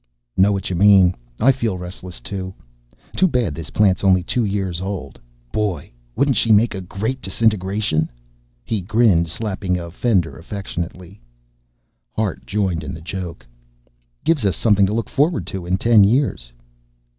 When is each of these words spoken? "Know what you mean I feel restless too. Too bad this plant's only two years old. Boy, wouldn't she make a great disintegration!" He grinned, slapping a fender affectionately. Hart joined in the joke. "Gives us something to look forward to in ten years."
"Know 0.35 0.51
what 0.51 0.71
you 0.71 0.75
mean 0.75 1.13
I 1.39 1.51
feel 1.51 1.77
restless 1.77 2.19
too. 2.19 2.55
Too 3.15 3.27
bad 3.27 3.53
this 3.53 3.69
plant's 3.69 4.03
only 4.03 4.23
two 4.23 4.43
years 4.43 4.81
old. 4.81 5.19
Boy, 5.51 5.91
wouldn't 6.15 6.37
she 6.37 6.51
make 6.51 6.73
a 6.73 6.81
great 6.81 7.21
disintegration!" 7.21 8.09
He 8.65 8.81
grinned, 8.81 9.27
slapping 9.29 9.77
a 9.79 9.91
fender 9.91 10.39
affectionately. 10.39 11.21
Hart 12.13 12.47
joined 12.47 12.83
in 12.83 12.95
the 12.95 13.01
joke. 13.01 13.45
"Gives 14.23 14.43
us 14.43 14.55
something 14.57 14.87
to 14.87 14.93
look 14.95 15.07
forward 15.07 15.45
to 15.53 15.67
in 15.67 15.77
ten 15.77 16.03
years." 16.03 16.51